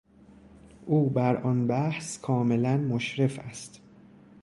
[0.85, 3.81] او بر آن بحث کاملا مشرف است